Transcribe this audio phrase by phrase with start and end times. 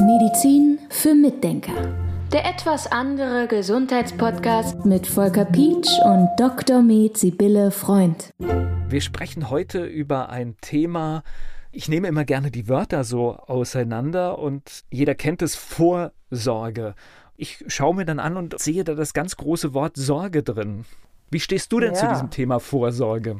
[0.00, 1.72] Medizin für Mitdenker.
[2.30, 6.82] Der etwas andere Gesundheitspodcast mit Volker Pietsch und Dr.
[6.82, 8.28] Med Sibylle Freund.
[8.88, 11.22] Wir sprechen heute über ein Thema,
[11.70, 16.94] ich nehme immer gerne die Wörter so auseinander und jeder kennt es Vorsorge.
[17.38, 20.84] Ich schaue mir dann an und sehe da das ganz große Wort Sorge drin.
[21.30, 21.98] Wie stehst du denn ja.
[21.98, 23.38] zu diesem Thema Vorsorge?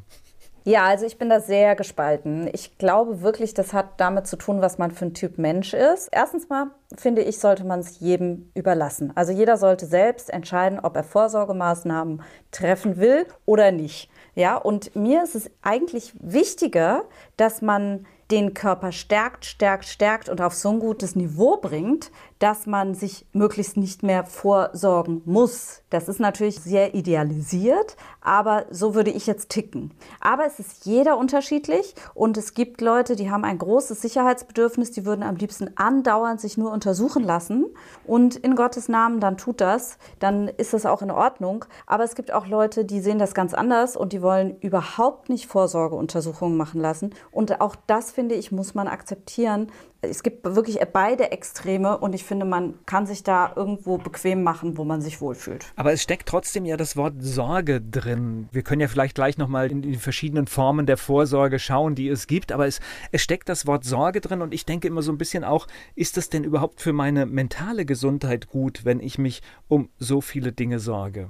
[0.64, 2.48] Ja, also ich bin da sehr gespalten.
[2.52, 6.08] Ich glaube wirklich, das hat damit zu tun, was man für ein Typ Mensch ist.
[6.12, 9.12] Erstens mal finde ich, sollte man es jedem überlassen.
[9.16, 14.08] Also jeder sollte selbst entscheiden, ob er Vorsorgemaßnahmen treffen will oder nicht.
[14.35, 17.04] Ja, und mir ist es eigentlich wichtiger,
[17.36, 22.67] dass man den Körper stärkt, stärkt, stärkt und auf so ein gutes Niveau bringt, dass
[22.67, 25.82] man sich möglichst nicht mehr vorsorgen muss.
[25.91, 29.93] Das ist natürlich sehr idealisiert, aber so würde ich jetzt ticken.
[30.21, 35.05] Aber es ist jeder unterschiedlich und es gibt Leute, die haben ein großes Sicherheitsbedürfnis, die
[35.05, 37.67] würden am liebsten andauernd sich nur untersuchen lassen
[38.06, 41.67] und in Gottes Namen dann tut das, dann ist das auch in Ordnung.
[41.86, 45.46] Aber es gibt auch Leute, die sehen das ganz anders und die wollen überhaupt nicht
[45.46, 49.70] Vorsorgeuntersuchungen machen lassen und auch das finde ich muss man akzeptieren,
[50.04, 54.76] es gibt wirklich beide Extreme und ich finde, man kann sich da irgendwo bequem machen,
[54.76, 55.66] wo man sich wohlfühlt.
[55.76, 58.48] Aber es steckt trotzdem ja das Wort Sorge drin.
[58.50, 62.26] Wir können ja vielleicht gleich nochmal in die verschiedenen Formen der Vorsorge schauen, die es
[62.26, 62.80] gibt, aber es,
[63.12, 66.16] es steckt das Wort Sorge drin und ich denke immer so ein bisschen auch, ist
[66.16, 70.80] das denn überhaupt für meine mentale Gesundheit gut, wenn ich mich um so viele Dinge
[70.80, 71.28] sorge?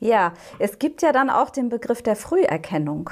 [0.00, 3.10] Ja, es gibt ja dann auch den Begriff der Früherkennung.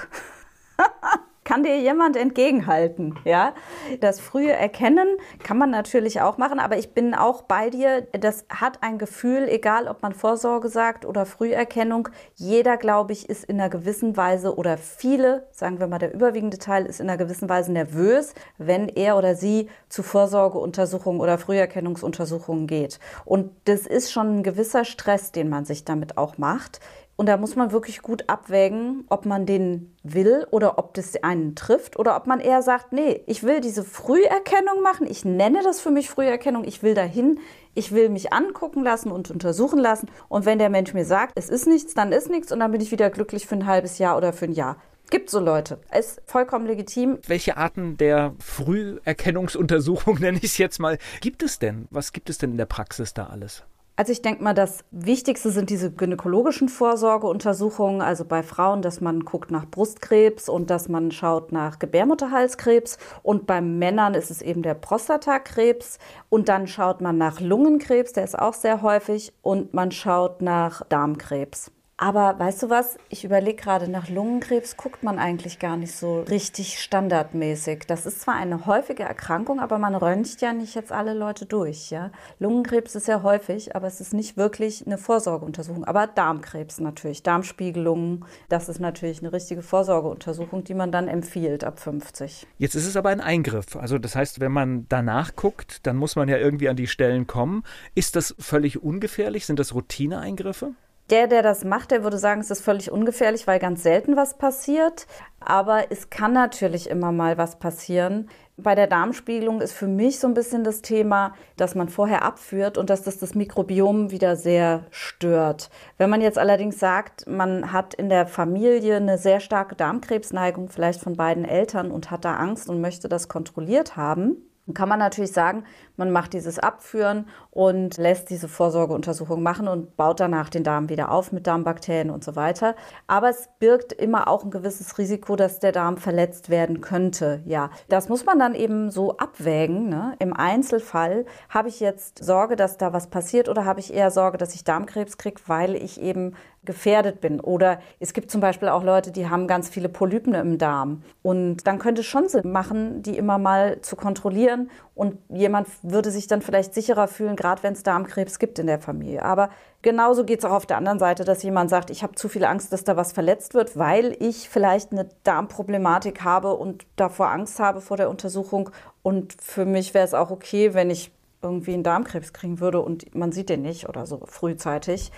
[1.45, 3.19] kann dir jemand entgegenhalten.
[3.25, 3.55] Ja?
[4.01, 5.09] Das frühe Erkennen
[5.43, 8.03] kann man natürlich auch machen, aber ich bin auch bei dir.
[8.12, 12.09] Das hat ein Gefühl, egal ob man Vorsorge sagt oder Früherkennung.
[12.34, 16.59] Jeder, glaube ich, ist in einer gewissen Weise oder viele, sagen wir mal, der überwiegende
[16.59, 22.67] Teil ist in einer gewissen Weise nervös, wenn er oder sie zu Vorsorgeuntersuchungen oder Früherkennungsuntersuchungen
[22.67, 23.01] geht.
[23.25, 26.81] Und das ist schon ein gewisser Stress, den man sich damit auch macht.
[27.17, 31.55] Und da muss man wirklich gut abwägen, ob man den will oder ob das einen
[31.55, 35.81] trifft oder ob man eher sagt, nee, ich will diese Früherkennung machen, ich nenne das
[35.81, 37.39] für mich Früherkennung, ich will dahin,
[37.75, 40.11] ich will mich angucken lassen und untersuchen lassen.
[40.28, 42.81] Und wenn der Mensch mir sagt, es ist nichts, dann ist nichts und dann bin
[42.81, 44.77] ich wieder glücklich für ein halbes Jahr oder für ein Jahr.
[45.11, 45.78] Gibt so Leute.
[45.97, 47.19] Ist vollkommen legitim.
[47.27, 51.87] Welche Arten der Früherkennungsuntersuchung, nenne ich es jetzt mal, gibt es denn?
[51.91, 53.62] Was gibt es denn in der Praxis da alles?
[54.03, 59.21] Also ich denke mal, das Wichtigste sind diese gynäkologischen Vorsorgeuntersuchungen, also bei Frauen, dass man
[59.21, 62.99] guckt nach Brustkrebs und dass man schaut nach Gebärmutterhalskrebs.
[63.23, 66.01] Und bei Männern ist es eben der Prostatakrebs.
[66.31, 69.33] Und dann schaut man nach Lungenkrebs, der ist auch sehr häufig.
[69.41, 71.71] Und man schaut nach Darmkrebs.
[72.03, 72.99] Aber weißt du was?
[73.11, 77.85] Ich überlege gerade, nach Lungenkrebs guckt man eigentlich gar nicht so richtig standardmäßig.
[77.87, 81.91] Das ist zwar eine häufige Erkrankung, aber man röntgt ja nicht jetzt alle Leute durch.
[81.91, 82.11] Ja?
[82.41, 85.85] Lungenkrebs ist ja häufig, aber es ist nicht wirklich eine Vorsorgeuntersuchung.
[85.85, 91.79] Aber Darmkrebs natürlich, Darmspiegelungen, das ist natürlich eine richtige Vorsorgeuntersuchung, die man dann empfiehlt ab
[91.79, 92.49] 50.
[92.59, 93.77] Jetzt ist es aber ein Eingriff.
[93.77, 97.29] Also das heißt, wenn man danach guckt, dann muss man ja irgendwie an die Stellen
[97.29, 97.63] kommen.
[97.95, 99.47] Ist das völlig ungefährlich?
[99.47, 100.73] Sind das Routineeingriffe?
[101.12, 104.39] Der, der das macht, der würde sagen, es ist völlig ungefährlich, weil ganz selten was
[104.39, 105.06] passiert.
[105.41, 108.31] Aber es kann natürlich immer mal was passieren.
[108.56, 112.78] Bei der Darmspiegelung ist für mich so ein bisschen das Thema, dass man vorher abführt
[112.78, 115.69] und dass das das Mikrobiom wieder sehr stört.
[115.99, 121.03] Wenn man jetzt allerdings sagt, man hat in der Familie eine sehr starke Darmkrebsneigung, vielleicht
[121.03, 125.00] von beiden Eltern und hat da Angst und möchte das kontrolliert haben, dann kann man
[125.00, 125.65] natürlich sagen,
[125.97, 131.11] man macht dieses Abführen und lässt diese Vorsorgeuntersuchung machen und baut danach den Darm wieder
[131.11, 132.77] auf mit Darmbakterien und so weiter.
[133.09, 137.43] Aber es birgt immer auch ein gewisses Risiko, dass der Darm verletzt werden könnte.
[137.45, 139.89] Ja, das muss man dann eben so abwägen.
[139.89, 140.15] Ne?
[140.21, 144.39] Im Einzelfall habe ich jetzt Sorge, dass da was passiert oder habe ich eher Sorge,
[144.39, 147.41] dass ich Darmkrebs kriege, weil ich eben gefährdet bin.
[147.41, 151.03] Oder es gibt zum Beispiel auch Leute, die haben ganz viele Polypen im Darm.
[151.23, 154.71] Und dann könnte es schon Sinn machen, die immer mal zu kontrollieren.
[154.95, 158.78] Und jemand würde sich dann vielleicht sicherer fühlen, gerade wenn es Darmkrebs gibt in der
[158.78, 159.25] Familie.
[159.25, 159.51] Aber
[159.83, 162.45] genauso geht es auch auf der anderen Seite, dass jemand sagt, ich habe zu viel
[162.45, 167.59] Angst, dass da was verletzt wird, weil ich vielleicht eine Darmproblematik habe und davor Angst
[167.59, 168.71] habe vor der Untersuchung.
[169.03, 171.10] Und für mich wäre es auch okay, wenn ich
[171.42, 175.10] irgendwie einen Darmkrebs kriegen würde und man sieht den nicht oder so frühzeitig.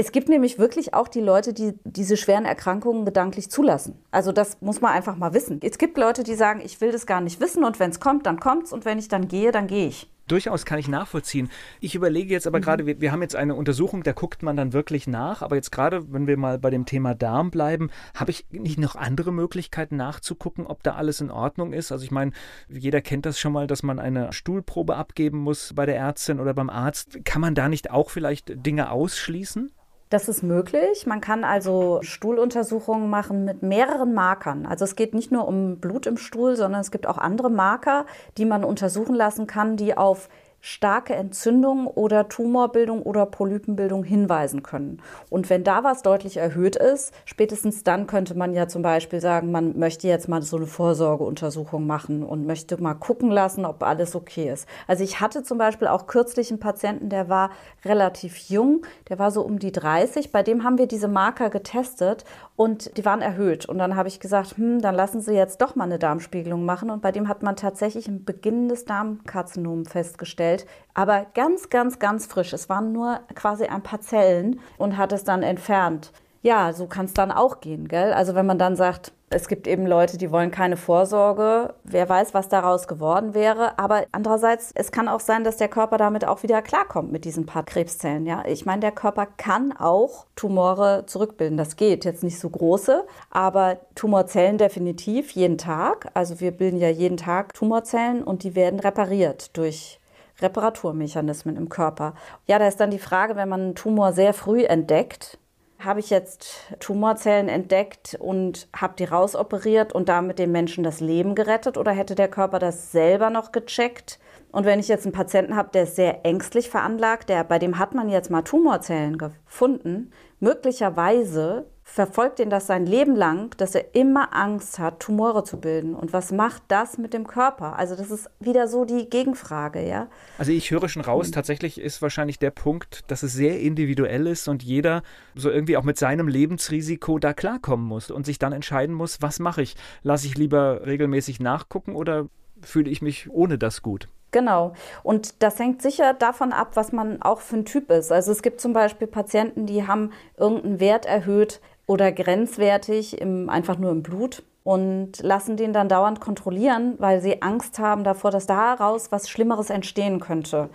[0.00, 3.98] Es gibt nämlich wirklich auch die Leute, die diese schweren Erkrankungen gedanklich zulassen.
[4.10, 5.60] Also das muss man einfach mal wissen.
[5.62, 8.24] Es gibt Leute, die sagen, ich will das gar nicht wissen und wenn es kommt,
[8.24, 10.08] dann kommt es und wenn ich dann gehe, dann gehe ich.
[10.26, 11.50] Durchaus kann ich nachvollziehen.
[11.80, 12.62] Ich überlege jetzt aber mhm.
[12.62, 15.42] gerade, wir, wir, haben jetzt eine Untersuchung, da guckt man dann wirklich nach.
[15.42, 18.96] Aber jetzt gerade, wenn wir mal bei dem Thema Darm bleiben, habe ich nicht noch
[18.96, 21.92] andere Möglichkeiten nachzugucken, ob da alles in Ordnung ist?
[21.92, 22.32] Also ich meine,
[22.70, 26.54] jeder kennt das schon mal, dass man eine Stuhlprobe abgeben muss bei der Ärztin oder
[26.54, 27.18] beim Arzt.
[27.26, 29.70] Kann man da nicht auch vielleicht Dinge ausschließen?
[30.10, 31.06] Das ist möglich.
[31.06, 34.66] Man kann also Stuhluntersuchungen machen mit mehreren Markern.
[34.66, 38.06] Also es geht nicht nur um Blut im Stuhl, sondern es gibt auch andere Marker,
[38.36, 40.28] die man untersuchen lassen kann, die auf
[40.60, 45.00] starke Entzündung oder Tumorbildung oder Polypenbildung hinweisen können.
[45.30, 49.50] Und wenn da was deutlich erhöht ist, spätestens dann könnte man ja zum Beispiel sagen,
[49.50, 54.14] man möchte jetzt mal so eine Vorsorgeuntersuchung machen und möchte mal gucken lassen, ob alles
[54.14, 54.68] okay ist.
[54.86, 57.50] Also ich hatte zum Beispiel auch kürzlich einen Patienten, der war
[57.84, 62.24] relativ jung, der war so um die 30, bei dem haben wir diese Marker getestet
[62.56, 63.66] und die waren erhöht.
[63.66, 66.90] Und dann habe ich gesagt, hm, dann lassen Sie jetzt doch mal eine Darmspiegelung machen.
[66.90, 70.49] Und bei dem hat man tatsächlich ein beginnendes Darmkarzinom festgestellt.
[70.94, 72.52] Aber ganz, ganz, ganz frisch.
[72.52, 76.12] Es waren nur quasi ein paar Zellen und hat es dann entfernt.
[76.42, 78.12] Ja, so kann es dann auch gehen, gell?
[78.12, 81.74] Also wenn man dann sagt, es gibt eben Leute, die wollen keine Vorsorge.
[81.84, 83.78] Wer weiß, was daraus geworden wäre.
[83.78, 87.46] Aber andererseits, es kann auch sein, dass der Körper damit auch wieder klarkommt mit diesen
[87.46, 88.26] paar Krebszellen.
[88.26, 91.56] Ja, ich meine, der Körper kann auch Tumore zurückbilden.
[91.56, 96.10] Das geht jetzt nicht so große, aber Tumorzellen definitiv jeden Tag.
[96.14, 99.99] Also wir bilden ja jeden Tag Tumorzellen und die werden repariert durch
[100.42, 102.14] Reparaturmechanismen im Körper.
[102.46, 105.38] Ja, da ist dann die Frage, wenn man einen Tumor sehr früh entdeckt,
[105.78, 111.34] habe ich jetzt Tumorzellen entdeckt und habe die rausoperiert und damit dem Menschen das Leben
[111.34, 114.18] gerettet oder hätte der Körper das selber noch gecheckt?
[114.52, 117.78] Und wenn ich jetzt einen Patienten habe, der ist sehr ängstlich veranlagt, der, bei dem
[117.78, 120.10] hat man jetzt mal Tumorzellen gefunden,
[120.40, 125.94] möglicherweise verfolgt ihn das sein Leben lang, dass er immer Angst hat, Tumore zu bilden.
[125.94, 127.76] Und was macht das mit dem Körper?
[127.76, 130.08] Also das ist wieder so die Gegenfrage, ja.
[130.38, 134.46] Also ich höre schon raus, tatsächlich ist wahrscheinlich der Punkt, dass es sehr individuell ist
[134.46, 135.02] und jeder
[135.34, 139.40] so irgendwie auch mit seinem Lebensrisiko da klarkommen muss und sich dann entscheiden muss, was
[139.40, 139.74] mache ich?
[140.04, 142.28] Lasse ich lieber regelmäßig nachgucken oder
[142.62, 144.08] fühle ich mich ohne das gut?
[144.32, 144.74] Genau.
[145.02, 148.12] Und das hängt sicher davon ab, was man auch für ein Typ ist.
[148.12, 151.60] Also es gibt zum Beispiel Patienten, die haben irgendeinen Wert erhöht,
[151.90, 157.42] oder grenzwertig im, einfach nur im Blut und lassen den dann dauernd kontrollieren, weil sie
[157.42, 160.70] Angst haben davor, dass daraus was Schlimmeres entstehen könnte.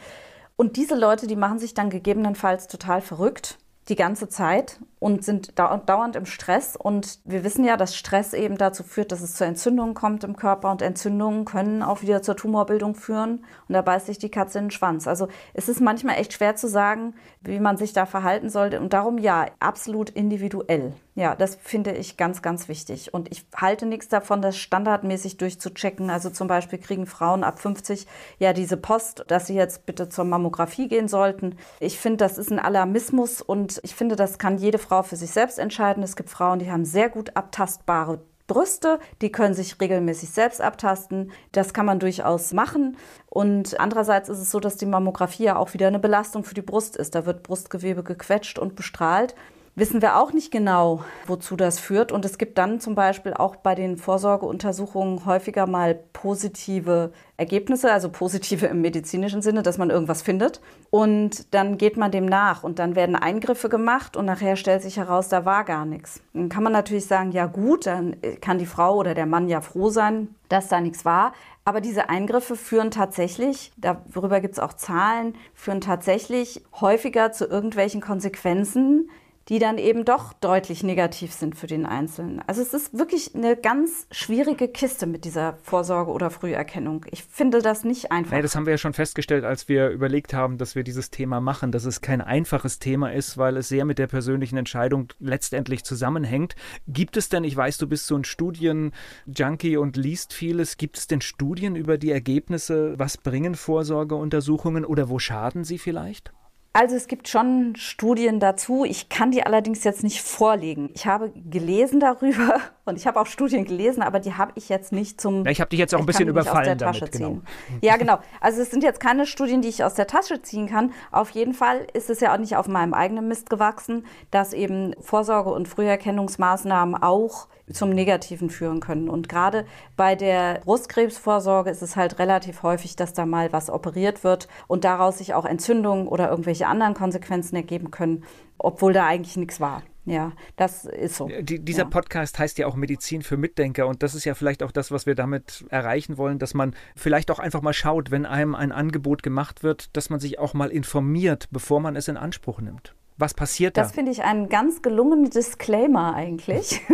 [0.58, 3.58] Und diese Leute, die machen sich dann gegebenenfalls total verrückt
[3.90, 6.76] die ganze Zeit und sind dauernd im Stress.
[6.76, 10.36] Und wir wissen ja, dass Stress eben dazu führt, dass es zu Entzündungen kommt im
[10.36, 13.46] Körper und Entzündungen können auch wieder zur Tumorbildung führen.
[13.68, 15.08] Und da beißt sich die Katze in den Schwanz.
[15.08, 18.80] Also es ist manchmal echt schwer zu sagen, wie man sich da verhalten sollte.
[18.80, 20.94] Und darum ja, absolut individuell.
[21.18, 23.14] Ja, das finde ich ganz, ganz wichtig.
[23.14, 26.10] Und ich halte nichts davon, das standardmäßig durchzuchecken.
[26.10, 28.06] Also zum Beispiel kriegen Frauen ab 50
[28.38, 31.58] ja diese Post, dass sie jetzt bitte zur Mammographie gehen sollten.
[31.80, 35.32] Ich finde, das ist ein Alarmismus und ich finde, das kann jede Frau für sich
[35.32, 36.04] selbst entscheiden.
[36.04, 41.32] Es gibt Frauen, die haben sehr gut abtastbare Brüste, die können sich regelmäßig selbst abtasten.
[41.54, 42.98] Das kann man durchaus machen.
[43.28, 46.62] Und andererseits ist es so, dass die Mammographie ja auch wieder eine Belastung für die
[46.62, 47.16] Brust ist.
[47.16, 49.34] Da wird Brustgewebe gequetscht und bestrahlt
[49.75, 52.12] wissen wir auch nicht genau, wozu das führt.
[52.12, 58.10] Und es gibt dann zum Beispiel auch bei den Vorsorgeuntersuchungen häufiger mal positive Ergebnisse, also
[58.10, 60.62] positive im medizinischen Sinne, dass man irgendwas findet.
[60.89, 64.95] Und dann geht man dem nach und dann werden Eingriffe gemacht und nachher stellt sich
[64.95, 66.22] heraus, da war gar nichts.
[66.33, 69.60] Dann kann man natürlich sagen, ja gut, dann kann die Frau oder der Mann ja
[69.60, 71.33] froh sein, dass da nichts war.
[71.66, 78.01] Aber diese Eingriffe führen tatsächlich, darüber gibt es auch Zahlen, führen tatsächlich häufiger zu irgendwelchen
[78.01, 79.10] Konsequenzen,
[79.50, 82.42] die dann eben doch deutlich negativ sind für den Einzelnen.
[82.48, 87.06] Also es ist wirklich eine ganz schwierige Kiste mit dieser Vorsorge oder Früherkennung.
[87.12, 88.32] Ich finde das nicht einfach.
[88.32, 91.42] Nee, das haben wir ja schon festgestellt, als wir überlegt haben, dass wir dieses Thema
[91.42, 95.84] machen, dass es kein einfaches Thema ist, weil es sehr mit der persönlichen Entscheidung letztendlich
[95.84, 96.56] zusammenhängt.
[96.88, 101.06] Gibt es denn, ich weiß, du bist so ein Studienjunkie und liest vieles, gibt es
[101.06, 102.98] denn Studien über die Ergebnisse?
[102.98, 106.35] Was bringen Vorsorgeuntersuchungen oder wo schaden sie vielleicht?
[106.75, 108.84] Also es gibt schon Studien dazu.
[108.84, 110.89] Ich kann die allerdings jetzt nicht vorlegen.
[110.94, 114.92] Ich habe gelesen darüber und ich habe auch Studien gelesen, aber die habe ich jetzt
[114.92, 115.44] nicht zum.
[115.44, 117.12] Ja, ich habe dich jetzt auch ein bisschen überfallen damit.
[117.12, 117.42] Genau.
[117.82, 118.20] Ja, genau.
[118.39, 120.94] Also es sind jetzt keine Studien, die ich aus der Tasche ziehen kann.
[121.12, 124.94] Auf jeden Fall ist es ja auch nicht auf meinem eigenen Mist gewachsen, dass eben
[125.00, 129.10] Vorsorge- und Früherkennungsmaßnahmen auch zum Negativen führen können.
[129.10, 129.65] Und gerade
[129.98, 134.84] bei der Brustkrebsvorsorge ist es halt relativ häufig, dass da mal was operiert wird und
[134.84, 138.24] daraus sich auch Entzündungen oder irgendwelche anderen Konsequenzen ergeben können,
[138.60, 139.82] obwohl da eigentlich nichts war.
[140.06, 141.28] Ja, das ist so.
[141.28, 141.90] Die, dieser ja.
[141.90, 145.06] Podcast heißt ja auch Medizin für Mitdenker und das ist ja vielleicht auch das, was
[145.06, 149.24] wir damit erreichen wollen, dass man vielleicht auch einfach mal schaut, wenn einem ein Angebot
[149.24, 152.94] gemacht wird, dass man sich auch mal informiert, bevor man es in Anspruch nimmt.
[153.18, 153.82] Was passiert da?
[153.82, 156.82] Das finde ich einen ganz gelungenen Disclaimer eigentlich.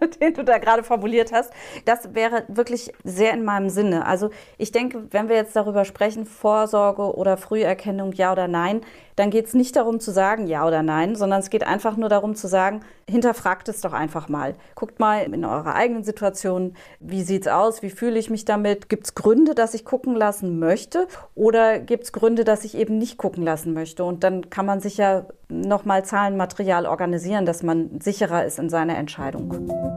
[0.20, 1.52] den du da gerade formuliert hast,
[1.84, 4.06] das wäre wirklich sehr in meinem Sinne.
[4.06, 8.82] Also ich denke, wenn wir jetzt darüber sprechen, Vorsorge oder Früherkennung, ja oder nein,
[9.18, 12.08] dann geht es nicht darum zu sagen ja oder nein, sondern es geht einfach nur
[12.08, 14.54] darum zu sagen, hinterfragt es doch einfach mal.
[14.76, 18.88] Guckt mal in eurer eigenen Situation, wie sieht es aus, wie fühle ich mich damit,
[18.88, 22.98] gibt es Gründe, dass ich gucken lassen möchte oder gibt es Gründe, dass ich eben
[22.98, 24.04] nicht gucken lassen möchte.
[24.04, 28.96] Und dann kann man sich ja nochmal Zahlenmaterial organisieren, dass man sicherer ist in seiner
[28.98, 29.48] Entscheidung.